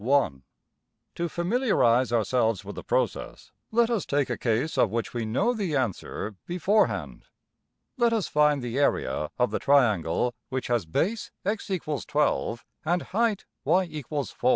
(1) 0.01 0.43
To 1.13 1.29
familiarize 1.29 2.11
ourselves 2.11 2.65
with 2.65 2.73
the 2.73 2.83
process, 2.83 3.51
let 3.69 3.91
us 3.91 4.03
take 4.03 4.31
a 4.31 4.35
case 4.39 4.75
of 4.75 4.89
which 4.89 5.13
we 5.13 5.25
know 5.25 5.53
the 5.53 5.75
answer 5.75 6.33
beforehand. 6.47 7.25
Let 7.97 8.11
us 8.11 8.27
find 8.27 8.63
the 8.63 8.79
area 8.79 9.29
of 9.37 9.51
the 9.51 9.59
triangle 9.59 10.31
(\Fig), 10.31 10.37
which 10.49 10.67
has 10.69 10.87
base 10.87 11.29
$x 11.45 11.67
= 11.67 11.67
12$ 11.67 12.61
and 12.83 13.01
height 13.13 13.45
$y 13.63 13.85
= 13.87 14.09
4$. 14.09 14.33